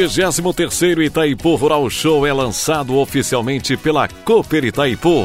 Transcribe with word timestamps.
Vigésimo 0.00 0.54
terceiro 0.54 1.02
Itaipu 1.02 1.56
Rural 1.56 1.90
Show 1.90 2.24
é 2.24 2.32
lançado 2.32 2.96
oficialmente 2.96 3.76
pela 3.76 4.06
Cooper 4.06 4.66
Itaipu. 4.66 5.24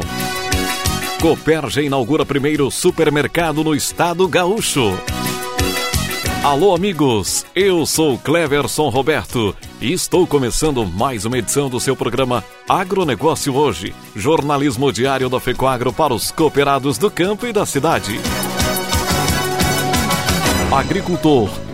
Cooperja 1.22 1.80
inaugura 1.80 2.26
primeiro 2.26 2.68
supermercado 2.72 3.62
no 3.62 3.72
estado 3.72 4.26
gaúcho. 4.26 4.98
Alô 6.42 6.74
amigos, 6.74 7.46
eu 7.54 7.86
sou 7.86 8.18
Cleverson 8.18 8.88
Roberto 8.88 9.54
e 9.80 9.92
estou 9.92 10.26
começando 10.26 10.84
mais 10.84 11.24
uma 11.24 11.38
edição 11.38 11.70
do 11.70 11.78
seu 11.78 11.94
programa 11.94 12.42
Agronegócio 12.68 13.54
Hoje, 13.54 13.94
jornalismo 14.16 14.92
diário 14.92 15.28
da 15.28 15.38
Fecoagro 15.38 15.92
para 15.92 16.12
os 16.12 16.32
cooperados 16.32 16.98
do 16.98 17.08
campo 17.08 17.46
e 17.46 17.52
da 17.52 17.64
cidade. 17.64 18.18
Agricultor 20.72 21.63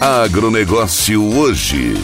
Agronegócio 0.00 1.22
hoje. 1.36 1.94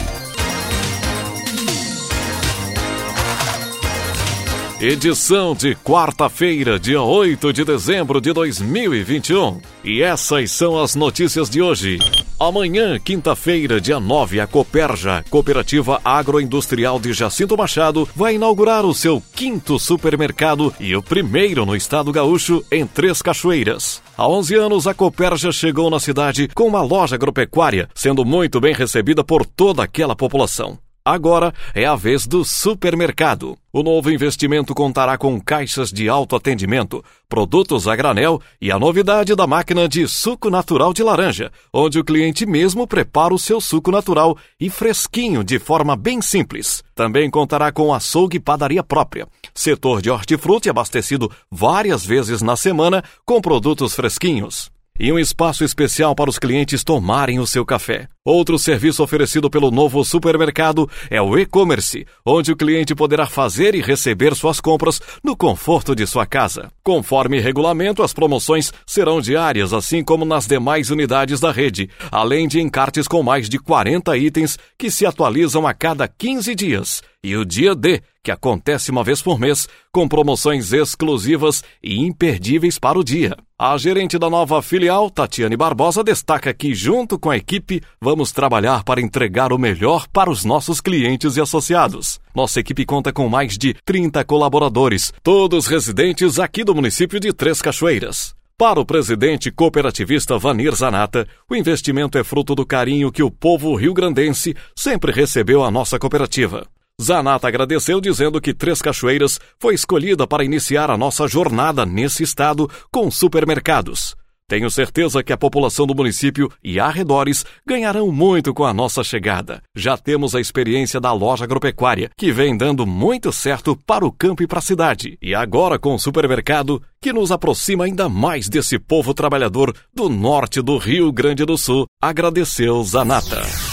Edição 4.83 5.55
de 5.55 5.75
quarta-feira, 5.75 6.77
dia 6.77 7.01
8 7.01 7.53
de 7.53 7.63
dezembro 7.63 8.19
de 8.19 8.33
2021. 8.33 9.61
E 9.81 10.01
essas 10.01 10.51
são 10.51 10.77
as 10.77 10.93
notícias 10.93 11.49
de 11.49 11.61
hoje. 11.61 11.99
Amanhã, 12.37 12.99
quinta-feira, 12.99 13.79
dia 13.79 13.97
9, 13.97 14.41
a 14.41 14.45
Coperja, 14.45 15.23
Cooperativa 15.29 16.01
Agroindustrial 16.03 16.99
de 16.99 17.13
Jacinto 17.13 17.55
Machado, 17.55 18.09
vai 18.13 18.35
inaugurar 18.35 18.85
o 18.85 18.93
seu 18.93 19.23
quinto 19.33 19.79
supermercado 19.79 20.75
e 20.81 20.93
o 20.97 21.01
primeiro 21.01 21.65
no 21.65 21.77
estado 21.77 22.11
gaúcho, 22.11 22.61
em 22.69 22.85
Três 22.85 23.21
Cachoeiras. 23.21 24.01
Há 24.17 24.27
11 24.27 24.55
anos, 24.55 24.85
a 24.85 24.93
Coperja 24.93 25.53
chegou 25.53 25.89
na 25.89 26.01
cidade 26.01 26.49
com 26.53 26.67
uma 26.67 26.81
loja 26.81 27.15
agropecuária, 27.15 27.87
sendo 27.95 28.25
muito 28.25 28.59
bem 28.59 28.73
recebida 28.73 29.23
por 29.23 29.45
toda 29.45 29.81
aquela 29.81 30.13
população. 30.13 30.77
Agora 31.05 31.53
é 31.75 31.85
a 31.85 31.97
vez 31.97 32.25
do 32.25 32.45
supermercado. 32.45 33.57
O 33.73 33.83
novo 33.83 34.09
investimento 34.09 34.73
contará 34.73 35.17
com 35.17 35.37
caixas 35.37 35.91
de 35.91 36.07
autoatendimento, 36.07 37.03
produtos 37.27 37.89
a 37.89 37.95
granel 37.95 38.39
e 38.61 38.71
a 38.71 38.79
novidade 38.79 39.35
da 39.35 39.45
máquina 39.45 39.89
de 39.89 40.07
suco 40.07 40.49
natural 40.49 40.93
de 40.93 41.03
laranja, 41.03 41.51
onde 41.73 41.99
o 41.99 42.05
cliente 42.05 42.45
mesmo 42.45 42.87
prepara 42.87 43.33
o 43.33 43.39
seu 43.39 43.59
suco 43.59 43.91
natural 43.91 44.37
e 44.57 44.69
fresquinho 44.69 45.43
de 45.43 45.59
forma 45.59 45.97
bem 45.97 46.21
simples. 46.21 46.81
Também 46.95 47.29
contará 47.29 47.69
com 47.69 47.93
açougue 47.93 48.37
e 48.37 48.39
padaria 48.39 48.81
própria, 48.81 49.27
setor 49.53 50.01
de 50.01 50.09
hortifruti 50.09 50.69
abastecido 50.69 51.29
várias 51.51 52.05
vezes 52.05 52.41
na 52.41 52.55
semana 52.55 53.03
com 53.25 53.41
produtos 53.41 53.93
fresquinhos 53.93 54.72
e 55.03 55.11
um 55.11 55.19
espaço 55.19 55.65
especial 55.65 56.15
para 56.15 56.29
os 56.29 56.39
clientes 56.39 56.81
tomarem 56.81 57.37
o 57.37 57.45
seu 57.45 57.65
café. 57.65 58.07
Outro 58.23 58.57
serviço 58.57 59.03
oferecido 59.03 59.49
pelo 59.49 59.69
novo 59.69 60.01
supermercado 60.05 60.89
é 61.09 61.21
o 61.21 61.37
e-commerce, 61.37 62.07
onde 62.25 62.53
o 62.53 62.55
cliente 62.55 62.95
poderá 62.95 63.25
fazer 63.25 63.75
e 63.75 63.81
receber 63.81 64.33
suas 64.33 64.61
compras 64.61 65.01
no 65.21 65.35
conforto 65.35 65.93
de 65.93 66.07
sua 66.07 66.25
casa. 66.25 66.71
Conforme 66.81 67.41
regulamento, 67.41 68.01
as 68.01 68.13
promoções 68.13 68.71
serão 68.87 69.19
diárias, 69.19 69.73
assim 69.73 70.01
como 70.01 70.23
nas 70.23 70.47
demais 70.47 70.89
unidades 70.89 71.41
da 71.41 71.51
rede, 71.51 71.89
além 72.09 72.47
de 72.47 72.61
encartes 72.61 73.05
com 73.05 73.21
mais 73.21 73.49
de 73.49 73.59
40 73.59 74.15
itens 74.17 74.57
que 74.77 74.89
se 74.89 75.05
atualizam 75.05 75.67
a 75.67 75.73
cada 75.73 76.07
15 76.07 76.55
dias. 76.55 77.03
E 77.23 77.37
o 77.37 77.45
dia 77.45 77.73
D, 77.73 78.01
que 78.21 78.29
acontece 78.31 78.91
uma 78.91 79.01
vez 79.01 79.21
por 79.21 79.39
mês, 79.39 79.65
com 79.93 80.09
promoções 80.09 80.73
exclusivas 80.73 81.63
e 81.81 81.97
imperdíveis 82.01 82.77
para 82.77 82.99
o 82.99 83.03
dia. 83.03 83.37
A 83.57 83.77
gerente 83.77 84.19
da 84.19 84.29
nova 84.29 84.61
filial, 84.61 85.09
Tatiane 85.09 85.55
Barbosa, 85.55 86.03
destaca 86.03 86.53
que, 86.53 86.75
junto 86.75 87.17
com 87.17 87.29
a 87.29 87.37
equipe, 87.37 87.81
vamos 88.01 88.33
trabalhar 88.33 88.83
para 88.83 88.99
entregar 88.99 89.53
o 89.53 89.57
melhor 89.57 90.05
para 90.09 90.29
os 90.29 90.43
nossos 90.43 90.81
clientes 90.81 91.37
e 91.37 91.41
associados. 91.41 92.19
Nossa 92.35 92.59
equipe 92.59 92.85
conta 92.85 93.13
com 93.13 93.29
mais 93.29 93.57
de 93.57 93.73
30 93.85 94.25
colaboradores, 94.25 95.13
todos 95.23 95.65
residentes 95.65 96.39
aqui 96.39 96.61
do 96.61 96.75
município 96.75 97.21
de 97.21 97.31
Três 97.31 97.61
Cachoeiras. 97.61 98.35
Para 98.57 98.81
o 98.81 98.85
presidente 98.85 99.49
cooperativista 99.49 100.37
Vanir 100.37 100.75
Zanata, 100.75 101.25
o 101.49 101.55
investimento 101.55 102.17
é 102.17 102.23
fruto 102.23 102.53
do 102.53 102.65
carinho 102.65 103.11
que 103.13 103.23
o 103.23 103.31
povo 103.31 103.73
rio-grandense 103.75 104.53
sempre 104.75 105.11
recebeu 105.13 105.63
à 105.63 105.71
nossa 105.71 105.97
cooperativa. 105.97 106.67
Zanata 107.03 107.47
agradeceu 107.47 108.01
dizendo 108.01 108.41
que 108.41 108.53
Três 108.53 108.81
Cachoeiras 108.81 109.39
foi 109.59 109.75
escolhida 109.75 110.25
para 110.25 110.43
iniciar 110.43 110.89
a 110.89 110.97
nossa 110.97 111.27
jornada 111.27 111.85
nesse 111.85 112.23
estado 112.23 112.69
com 112.91 113.11
supermercados. 113.11 114.15
Tenho 114.47 114.69
certeza 114.69 115.23
que 115.23 115.31
a 115.33 115.37
população 115.37 115.87
do 115.87 115.95
município 115.95 116.51
e 116.63 116.79
arredores 116.79 117.45
ganharão 117.65 118.11
muito 118.11 118.53
com 118.53 118.65
a 118.65 118.73
nossa 118.73 119.03
chegada. 119.03 119.61
Já 119.75 119.97
temos 119.97 120.35
a 120.35 120.41
experiência 120.41 120.99
da 120.99 121.11
loja 121.11 121.45
agropecuária, 121.45 122.11
que 122.17 122.31
vem 122.31 122.55
dando 122.55 122.85
muito 122.85 123.31
certo 123.31 123.75
para 123.75 124.05
o 124.05 124.11
campo 124.11 124.43
e 124.43 124.47
para 124.47 124.59
a 124.59 124.61
cidade. 124.61 125.17
E 125.21 125.33
agora 125.33 125.79
com 125.79 125.95
o 125.95 125.99
supermercado, 125.99 126.81
que 127.01 127.13
nos 127.13 127.31
aproxima 127.31 127.85
ainda 127.85 128.07
mais 128.07 128.47
desse 128.47 128.77
povo 128.77 129.13
trabalhador 129.13 129.75
do 129.93 130.09
norte 130.09 130.61
do 130.61 130.77
Rio 130.77 131.11
Grande 131.11 131.45
do 131.45 131.57
Sul, 131.57 131.87
agradeceu 132.01 132.83
Zanata. 132.83 133.72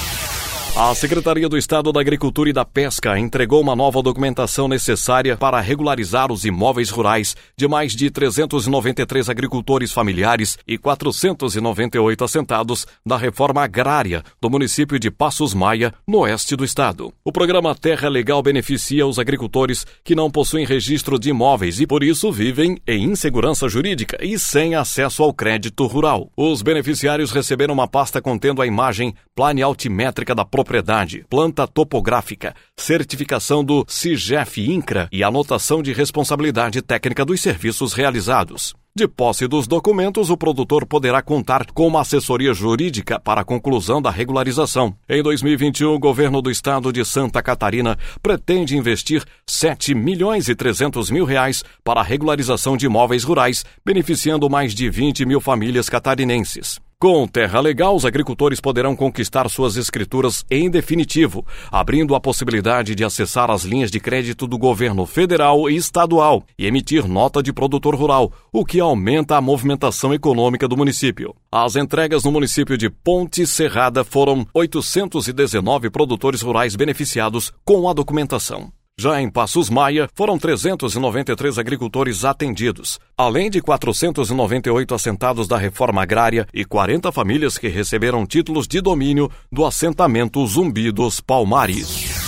A 0.77 0.95
Secretaria 0.95 1.49
do 1.49 1.59
Estado 1.59 1.93
da 1.93 2.01
Agricultura 2.01 2.49
e 2.49 2.53
da 2.53 2.65
Pesca 2.65 3.19
entregou 3.19 3.61
uma 3.61 3.75
nova 3.77 4.01
documentação 4.03 4.69
necessária 4.69 5.37
para 5.37 5.61
regularizar 5.61 6.33
os 6.33 6.45
imóveis 6.45 6.91
rurais 6.91 7.37
de 7.57 7.69
mais 7.69 7.93
de 7.93 8.09
393 8.09 9.29
agricultores 9.29 9.93
familiares 9.93 10.57
e 10.67 10.79
498 10.79 12.25
assentados 12.25 12.87
da 13.05 13.19
reforma 13.19 13.63
agrária 13.63 14.23
do 14.41 14.49
município 14.49 14.99
de 14.99 15.11
Passos 15.11 15.53
Maia, 15.53 15.93
no 16.07 16.21
oeste 16.21 16.57
do 16.57 16.65
estado. 16.65 17.13
O 17.25 17.33
programa 17.33 17.75
Terra 17.75 18.09
Legal 18.09 18.43
beneficia 18.43 19.07
os 19.07 19.19
agricultores 19.19 19.85
que 20.03 20.15
não 20.15 20.31
possuem 20.31 20.65
registro 20.65 21.19
de 21.19 21.31
imóveis 21.31 21.81
e 21.81 21.87
por 21.87 22.03
isso 22.03 22.33
vivem 22.33 22.79
em 22.87 23.05
insegurança 23.05 23.69
jurídica 23.69 24.17
e 24.25 24.39
sem 24.39 24.77
acesso 24.77 25.23
ao 25.23 25.35
crédito 25.35 25.87
rural. 25.87 26.31
Os 26.37 26.63
beneficiários 26.63 27.33
receberam 27.33 27.75
uma 27.75 27.89
pasta 27.89 28.23
contendo 28.23 28.63
a 28.63 28.67
imagem 28.67 29.15
plane 29.35 29.63
altimétrica 29.63 30.35
da 30.35 30.45
propriedade, 30.61 31.25
planta 31.31 31.67
topográfica, 31.67 32.55
certificação 32.77 33.65
do 33.65 33.83
CIGEF 33.89 34.61
INCRA 34.61 35.09
e 35.11 35.25
anotação 35.25 35.83
de 35.83 35.91
responsabilidade 35.91 36.83
técnica 36.83 37.25
dos 37.25 37.41
serviços 37.41 37.95
realizados. 37.95 38.75
De 38.95 39.09
posse 39.09 39.47
dos 39.47 39.67
documentos, 39.67 40.29
o 40.29 40.37
produtor 40.37 40.85
poderá 40.85 41.23
contar 41.23 41.65
com 41.73 41.87
uma 41.87 42.03
assessoria 42.03 42.53
jurídica 42.53 43.19
para 43.19 43.41
a 43.41 43.45
conclusão 43.45 44.03
da 44.03 44.11
regularização. 44.11 44.95
Em 45.09 45.23
2021, 45.23 45.95
o 45.95 45.99
governo 45.99 46.43
do 46.43 46.51
estado 46.51 46.93
de 46.93 47.03
Santa 47.05 47.43
Catarina 47.43 47.97
pretende 48.21 48.77
investir 48.77 49.25
7 49.47 49.95
milhões 49.95 50.49
e 50.49 50.55
300 50.55 51.11
mil 51.11 51.25
reais 51.25 51.65
para 51.83 52.01
a 52.01 52.05
regularização 52.05 52.77
de 52.77 52.87
imóveis 52.87 53.25
rurais, 53.25 53.65
beneficiando 53.87 54.51
mais 54.51 54.75
de 54.75 54.91
20 54.91 55.25
mil 55.25 55.41
famílias 55.41 55.89
catarinenses. 55.89 56.79
Com 57.03 57.27
terra 57.27 57.61
legal, 57.61 57.97
os 57.97 58.05
agricultores 58.05 58.61
poderão 58.61 58.95
conquistar 58.95 59.49
suas 59.49 59.79
escrituras 59.79 60.45
em 60.51 60.69
definitivo, 60.69 61.47
abrindo 61.73 62.15
a 62.15 62.21
possibilidade 62.21 62.95
de 62.95 63.03
acessar 63.03 63.51
as 63.51 63.63
linhas 63.63 63.91
de 63.91 63.99
crédito 63.99 64.47
do 64.47 64.59
governo 64.59 65.07
federal 65.07 65.71
e 65.71 65.77
estadual 65.77 66.45
e 66.59 66.67
emitir 66.67 67.09
nota 67.09 67.43
de 67.43 67.55
produtor 67.55 67.95
rural, 67.95 68.31
o 68.53 68.67
que 68.67 68.81
aumenta 68.81 69.39
a 69.39 69.41
movimentação 69.41 70.13
econômica 70.13 70.69
do 70.69 70.77
município. 70.77 71.35
As 71.51 71.75
entregas 71.75 72.23
no 72.25 72.33
município 72.33 72.77
de 72.77 72.91
Ponte 72.91 73.47
Serrada 73.47 74.05
foram 74.05 74.47
819 74.53 75.89
produtores 75.89 76.43
rurais 76.43 76.77
beneficiados 76.77 77.51
com 77.65 77.89
a 77.89 77.95
documentação. 77.95 78.71
Já 78.99 79.21
em 79.21 79.31
Passos 79.31 79.71
Maia, 79.71 80.09
foram 80.15 80.39
393 80.39 81.59
agricultores 81.59 82.25
atendidos, 82.25 82.99
além 83.17 83.49
de 83.49 83.63
498 83.63 84.95
assentados 84.95 85.49
da 85.49 85.57
reforma 85.57 86.03
agrária 86.03 86.47
e 86.53 86.65
40 86.65 87.11
famílias 87.11 87.57
que 87.57 87.69
receberam 87.69 88.27
títulos 88.27 88.69
de 88.69 88.81
domínio 88.81 89.31
do 89.51 89.65
assentamento 89.65 90.47
Zumbi 90.47 90.93
dos 90.93 91.19
Palmares. 91.19 92.20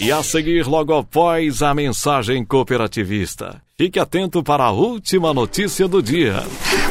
E 0.00 0.10
a 0.10 0.22
seguir, 0.22 0.66
logo 0.66 0.94
após 0.94 1.62
a 1.62 1.72
mensagem 1.72 2.44
cooperativista, 2.44 3.62
fique 3.78 4.00
atento 4.00 4.42
para 4.42 4.64
a 4.64 4.72
última 4.72 5.32
notícia 5.32 5.86
do 5.86 6.02
dia. 6.02 6.42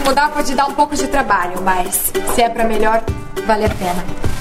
Mudar 0.06 0.32
pode 0.32 0.56
dar 0.56 0.68
um 0.68 0.74
pouco 0.74 0.96
de 0.96 1.08
trabalho, 1.08 1.62
mas 1.62 2.14
se 2.34 2.42
é 2.42 2.50
para 2.50 2.64
melhor, 2.64 3.04
vale 3.46 3.66
a 3.66 3.70
pena. 3.70 4.31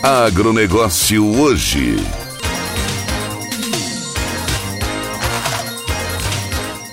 Agronegócio 0.00 1.40
hoje. 1.40 1.96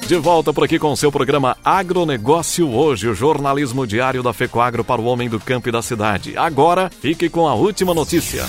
De 0.07 0.17
volta 0.17 0.51
por 0.51 0.63
aqui 0.63 0.79
com 0.79 0.91
o 0.91 0.97
seu 0.97 1.11
programa 1.11 1.55
Agronegócio 1.63 2.67
Hoje, 2.67 3.07
o 3.07 3.13
jornalismo 3.13 3.85
diário 3.85 4.23
da 4.23 4.33
FECOAGRO 4.33 4.83
para 4.83 4.99
o 4.99 5.05
homem 5.05 5.29
do 5.29 5.39
campo 5.39 5.69
e 5.69 5.71
da 5.71 5.83
cidade. 5.83 6.35
Agora, 6.35 6.89
fique 6.89 7.29
com 7.29 7.47
a 7.47 7.53
última 7.53 7.93
notícia. 7.93 8.43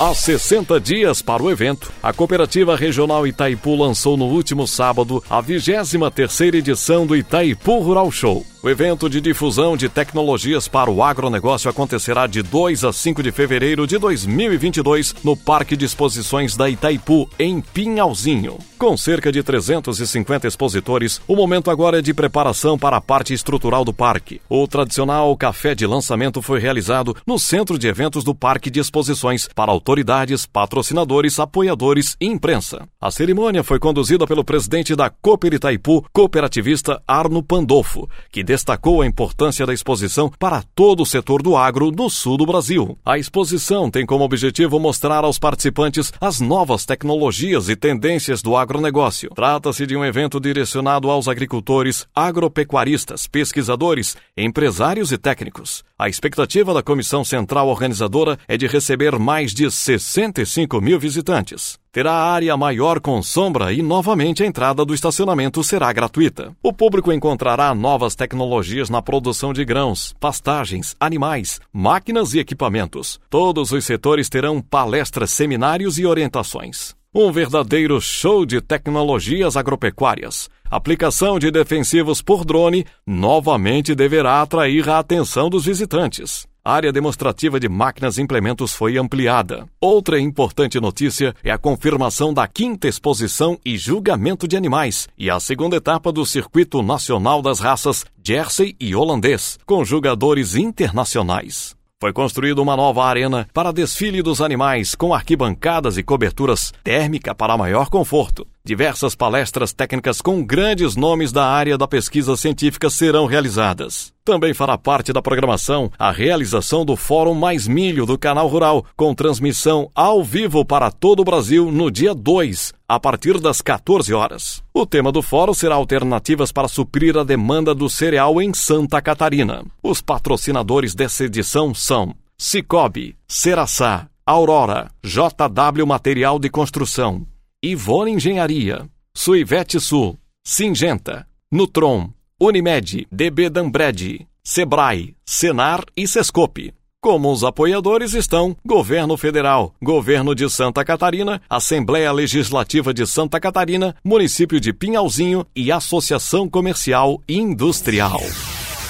Há 0.00 0.14
60 0.14 0.80
dias 0.80 1.20
para 1.20 1.42
o 1.42 1.50
evento, 1.50 1.92
a 2.02 2.10
Cooperativa 2.10 2.74
Regional 2.74 3.26
Itaipu 3.26 3.76
lançou 3.76 4.16
no 4.16 4.24
último 4.24 4.66
sábado 4.66 5.22
a 5.28 5.42
23ª 5.42 6.54
edição 6.54 7.06
do 7.06 7.14
Itaipu 7.14 7.80
Rural 7.80 8.10
Show. 8.10 8.53
O 8.64 8.70
evento 8.70 9.10
de 9.10 9.20
difusão 9.20 9.76
de 9.76 9.90
tecnologias 9.90 10.66
para 10.66 10.90
o 10.90 11.02
agronegócio 11.02 11.68
acontecerá 11.68 12.26
de 12.26 12.40
2 12.40 12.82
a 12.82 12.94
5 12.94 13.22
de 13.22 13.30
fevereiro 13.30 13.86
de 13.86 13.98
2022 13.98 15.16
no 15.22 15.36
Parque 15.36 15.76
de 15.76 15.84
Exposições 15.84 16.56
da 16.56 16.70
Itaipu, 16.70 17.28
em 17.38 17.60
Pinhalzinho. 17.60 18.56
Com 18.78 18.96
cerca 18.96 19.30
de 19.30 19.42
350 19.42 20.46
expositores, 20.46 21.20
o 21.28 21.36
momento 21.36 21.70
agora 21.70 21.98
é 21.98 22.02
de 22.02 22.14
preparação 22.14 22.78
para 22.78 22.96
a 22.96 23.00
parte 23.02 23.34
estrutural 23.34 23.84
do 23.84 23.92
parque. 23.92 24.40
O 24.48 24.66
tradicional 24.66 25.36
café 25.36 25.74
de 25.74 25.86
lançamento 25.86 26.40
foi 26.40 26.58
realizado 26.58 27.14
no 27.26 27.38
centro 27.38 27.78
de 27.78 27.86
eventos 27.86 28.24
do 28.24 28.34
Parque 28.34 28.70
de 28.70 28.80
Exposições 28.80 29.46
para 29.54 29.70
autoridades, 29.70 30.46
patrocinadores, 30.46 31.38
apoiadores 31.38 32.16
e 32.18 32.26
imprensa. 32.26 32.88
A 32.98 33.10
cerimônia 33.10 33.62
foi 33.62 33.78
conduzida 33.78 34.26
pelo 34.26 34.44
presidente 34.44 34.96
da 34.96 35.10
Cooper 35.10 35.52
Itaipu, 35.54 36.04
cooperativista 36.12 37.02
Arno 37.06 37.42
Pandolfo, 37.42 38.08
que 38.32 38.42
destacou 38.54 39.02
a 39.02 39.06
importância 39.06 39.66
da 39.66 39.74
exposição 39.74 40.30
para 40.38 40.62
todo 40.76 41.02
o 41.02 41.06
setor 41.06 41.42
do 41.42 41.56
agro 41.56 41.90
no 41.90 42.08
sul 42.08 42.36
do 42.36 42.46
Brasil. 42.46 42.96
A 43.04 43.18
exposição 43.18 43.90
tem 43.90 44.06
como 44.06 44.22
objetivo 44.22 44.78
mostrar 44.78 45.24
aos 45.24 45.40
participantes 45.40 46.12
as 46.20 46.40
novas 46.40 46.86
tecnologias 46.86 47.68
e 47.68 47.74
tendências 47.74 48.42
do 48.42 48.56
agronegócio. 48.56 49.30
Trata-se 49.34 49.84
de 49.88 49.96
um 49.96 50.04
evento 50.04 50.38
direcionado 50.38 51.10
aos 51.10 51.26
agricultores, 51.26 52.06
agropecuaristas, 52.14 53.26
pesquisadores, 53.26 54.16
empresários 54.36 55.10
e 55.10 55.18
técnicos. 55.18 55.82
A 55.98 56.08
expectativa 56.08 56.72
da 56.72 56.82
Comissão 56.82 57.24
Central 57.24 57.66
Organizadora 57.66 58.38
é 58.46 58.56
de 58.56 58.68
receber 58.68 59.18
mais 59.18 59.52
de 59.52 59.68
65 59.68 60.80
mil 60.80 61.00
visitantes 61.00 61.82
terá 61.94 62.12
área 62.12 62.56
maior 62.56 62.98
com 62.98 63.22
sombra 63.22 63.72
e 63.72 63.80
novamente 63.80 64.42
a 64.42 64.46
entrada 64.46 64.84
do 64.84 64.92
estacionamento 64.92 65.62
será 65.62 65.92
gratuita. 65.92 66.52
O 66.60 66.72
público 66.72 67.12
encontrará 67.12 67.72
novas 67.72 68.16
tecnologias 68.16 68.90
na 68.90 69.00
produção 69.00 69.52
de 69.52 69.64
grãos, 69.64 70.12
pastagens, 70.18 70.96
animais, 70.98 71.60
máquinas 71.72 72.34
e 72.34 72.40
equipamentos. 72.40 73.20
Todos 73.30 73.70
os 73.70 73.84
setores 73.84 74.28
terão 74.28 74.60
palestras, 74.60 75.30
seminários 75.30 75.96
e 75.96 76.04
orientações. 76.04 76.96
Um 77.14 77.30
verdadeiro 77.30 78.00
show 78.00 78.44
de 78.44 78.60
tecnologias 78.60 79.56
agropecuárias. 79.56 80.50
Aplicação 80.68 81.38
de 81.38 81.48
defensivos 81.52 82.20
por 82.20 82.44
drone 82.44 82.84
novamente 83.06 83.94
deverá 83.94 84.42
atrair 84.42 84.90
a 84.90 84.98
atenção 84.98 85.48
dos 85.48 85.66
visitantes. 85.66 86.44
A 86.66 86.72
área 86.72 86.90
demonstrativa 86.90 87.60
de 87.60 87.68
máquinas 87.68 88.16
e 88.16 88.22
implementos 88.22 88.72
foi 88.72 88.96
ampliada. 88.96 89.66
Outra 89.78 90.18
importante 90.18 90.80
notícia 90.80 91.34
é 91.44 91.50
a 91.50 91.58
confirmação 91.58 92.32
da 92.32 92.48
quinta 92.48 92.88
exposição 92.88 93.58
e 93.62 93.76
julgamento 93.76 94.48
de 94.48 94.56
animais 94.56 95.06
e 95.18 95.28
a 95.28 95.38
segunda 95.38 95.76
etapa 95.76 96.10
do 96.10 96.24
Circuito 96.24 96.82
Nacional 96.82 97.42
das 97.42 97.60
Raças 97.60 98.06
Jersey 98.26 98.74
e 98.80 98.96
Holandês, 98.96 99.58
com 99.66 99.84
jogadores 99.84 100.56
internacionais. 100.56 101.76
Foi 102.00 102.14
construída 102.14 102.62
uma 102.62 102.74
nova 102.74 103.04
arena 103.04 103.46
para 103.52 103.70
desfile 103.70 104.22
dos 104.22 104.40
animais, 104.40 104.94
com 104.94 105.12
arquibancadas 105.12 105.98
e 105.98 106.02
coberturas 106.02 106.72
térmica 106.82 107.34
para 107.34 107.58
maior 107.58 107.90
conforto. 107.90 108.46
Diversas 108.66 109.14
palestras 109.14 109.74
técnicas 109.74 110.22
com 110.22 110.42
grandes 110.42 110.96
nomes 110.96 111.30
da 111.30 111.46
área 111.46 111.76
da 111.76 111.86
pesquisa 111.86 112.34
científica 112.34 112.88
serão 112.88 113.26
realizadas. 113.26 114.10
Também 114.24 114.54
fará 114.54 114.78
parte 114.78 115.12
da 115.12 115.20
programação 115.20 115.92
a 115.98 116.10
realização 116.10 116.82
do 116.82 116.96
Fórum 116.96 117.34
Mais 117.34 117.68
Milho 117.68 118.06
do 118.06 118.16
Canal 118.16 118.48
Rural, 118.48 118.82
com 118.96 119.14
transmissão 119.14 119.90
ao 119.94 120.24
vivo 120.24 120.64
para 120.64 120.90
todo 120.90 121.20
o 121.20 121.24
Brasil 121.26 121.70
no 121.70 121.90
dia 121.90 122.14
2, 122.14 122.72
a 122.88 122.98
partir 122.98 123.38
das 123.38 123.60
14 123.60 124.14
horas. 124.14 124.62
O 124.72 124.86
tema 124.86 125.12
do 125.12 125.20
fórum 125.20 125.52
será 125.52 125.74
alternativas 125.74 126.50
para 126.50 126.66
suprir 126.66 127.18
a 127.18 127.22
demanda 127.22 127.74
do 127.74 127.90
cereal 127.90 128.40
em 128.40 128.54
Santa 128.54 129.02
Catarina. 129.02 129.62
Os 129.82 130.00
patrocinadores 130.00 130.94
dessa 130.94 131.26
edição 131.26 131.74
são 131.74 132.14
Cicobi, 132.38 133.14
Seraçá, 133.28 134.06
Aurora, 134.24 134.90
JW 135.02 135.86
Material 135.86 136.38
de 136.38 136.48
Construção, 136.48 137.26
Ivone 137.66 138.10
Engenharia, 138.10 138.86
Suivete 139.16 139.80
Sul, 139.80 140.18
Singenta, 140.44 141.26
Nutron, 141.50 142.10
Unimed, 142.38 143.06
DB 143.10 143.48
Dambred, 143.48 144.26
Sebrae, 144.44 145.14
Senar 145.24 145.82
e 145.96 146.06
Sescope. 146.06 146.74
Como 147.00 147.32
os 147.32 147.42
apoiadores 147.42 148.12
estão 148.12 148.54
Governo 148.66 149.16
Federal, 149.16 149.74
Governo 149.82 150.34
de 150.34 150.48
Santa 150.50 150.84
Catarina, 150.84 151.40
Assembleia 151.48 152.12
Legislativa 152.12 152.92
de 152.92 153.06
Santa 153.06 153.40
Catarina, 153.40 153.96
Município 154.04 154.60
de 154.60 154.70
Pinhalzinho 154.70 155.46
e 155.56 155.72
Associação 155.72 156.46
Comercial 156.46 157.22
e 157.26 157.38
Industrial. 157.38 158.20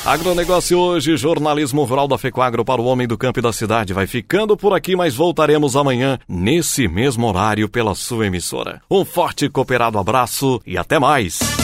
Agronegócio 0.04 0.78
hoje, 0.78 1.16
jornalismo 1.16 1.82
rural 1.84 2.06
da 2.06 2.18
Fecoagro 2.18 2.62
para 2.62 2.78
o 2.78 2.84
homem 2.84 3.08
do 3.08 3.16
campo 3.16 3.38
e 3.38 3.42
da 3.42 3.54
cidade. 3.54 3.94
Vai 3.94 4.06
ficando 4.06 4.54
por 4.54 4.74
aqui, 4.74 4.94
mas 4.94 5.14
voltaremos 5.14 5.76
amanhã, 5.76 6.18
nesse 6.28 6.86
mesmo 6.86 7.26
horário, 7.26 7.70
pela 7.70 7.94
sua 7.94 8.26
emissora. 8.26 8.82
Um 8.90 9.02
forte 9.02 9.48
cooperado 9.48 9.98
abraço 9.98 10.60
e 10.66 10.76
até 10.76 10.98
mais! 10.98 11.63